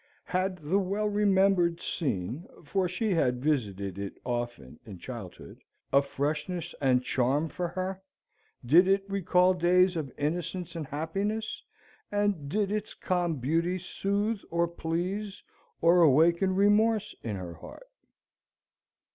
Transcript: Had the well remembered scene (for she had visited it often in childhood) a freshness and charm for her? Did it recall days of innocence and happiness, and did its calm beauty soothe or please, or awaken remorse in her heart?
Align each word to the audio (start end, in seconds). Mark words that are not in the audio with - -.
Had 0.25 0.57
the 0.63 0.79
well 0.79 1.07
remembered 1.07 1.79
scene 1.79 2.47
(for 2.63 2.87
she 2.89 3.13
had 3.13 3.39
visited 3.43 3.99
it 3.99 4.17
often 4.25 4.79
in 4.83 4.97
childhood) 4.97 5.59
a 5.93 6.01
freshness 6.01 6.73
and 6.81 7.03
charm 7.03 7.49
for 7.49 7.67
her? 7.67 8.01
Did 8.65 8.87
it 8.87 9.07
recall 9.07 9.53
days 9.53 9.95
of 9.95 10.11
innocence 10.17 10.75
and 10.75 10.87
happiness, 10.87 11.61
and 12.11 12.49
did 12.49 12.71
its 12.71 12.95
calm 12.95 13.35
beauty 13.35 13.77
soothe 13.77 14.41
or 14.49 14.67
please, 14.67 15.43
or 15.81 16.01
awaken 16.01 16.55
remorse 16.55 17.13
in 17.21 17.35
her 17.35 17.53
heart? 17.53 17.85